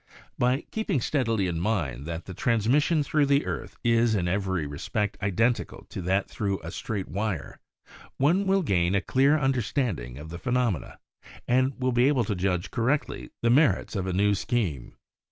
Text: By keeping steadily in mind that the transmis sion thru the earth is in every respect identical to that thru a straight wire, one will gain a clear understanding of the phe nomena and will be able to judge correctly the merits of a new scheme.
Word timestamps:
By 0.39 0.61
keeping 0.71 0.99
steadily 0.99 1.45
in 1.45 1.59
mind 1.59 2.07
that 2.07 2.25
the 2.25 2.33
transmis 2.33 2.81
sion 2.81 3.03
thru 3.03 3.23
the 3.23 3.45
earth 3.45 3.77
is 3.83 4.15
in 4.15 4.27
every 4.27 4.65
respect 4.65 5.15
identical 5.21 5.85
to 5.89 6.01
that 6.01 6.27
thru 6.27 6.59
a 6.63 6.71
straight 6.71 7.07
wire, 7.07 7.59
one 8.17 8.47
will 8.47 8.63
gain 8.63 8.95
a 8.95 9.01
clear 9.01 9.37
understanding 9.37 10.17
of 10.17 10.29
the 10.29 10.39
phe 10.39 10.49
nomena 10.53 10.97
and 11.47 11.79
will 11.79 11.91
be 11.91 12.07
able 12.07 12.23
to 12.23 12.33
judge 12.33 12.71
correctly 12.71 13.29
the 13.43 13.51
merits 13.51 13.95
of 13.95 14.07
a 14.07 14.11
new 14.13 14.33
scheme. 14.33 14.95